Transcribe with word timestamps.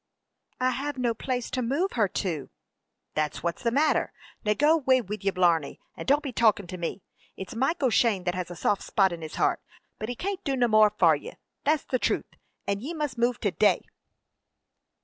"I 0.59 0.71
have 0.71 0.97
no 0.97 1.13
place 1.13 1.51
to 1.51 1.61
move 1.61 1.91
her 1.91 2.07
to." 2.07 2.49
"That's 3.13 3.43
what's 3.43 3.61
the 3.61 3.69
matter! 3.69 4.11
Now 4.43 4.55
go 4.55 4.77
'way 4.77 4.99
wid 4.99 5.23
your 5.23 5.33
blarney, 5.33 5.79
and 5.95 6.07
don't 6.07 6.23
be 6.23 6.33
talking 6.33 6.65
to 6.65 6.77
me. 6.79 7.03
It's 7.37 7.53
Mike 7.53 7.83
O'Shane 7.83 8.23
that 8.23 8.33
has 8.33 8.49
a 8.49 8.55
soft 8.55 8.81
spot 8.81 9.11
in 9.11 9.21
his 9.21 9.35
heart, 9.35 9.59
but 9.99 10.09
he 10.09 10.15
can't 10.15 10.43
do 10.43 10.55
no 10.55 10.67
more 10.67 10.89
for 10.97 11.15
ye. 11.15 11.33
That's 11.65 11.83
the 11.85 11.99
truth, 11.99 12.33
and 12.65 12.81
ye 12.81 12.95
must 12.95 13.19
move 13.19 13.39
to 13.41 13.51
day." 13.51 13.83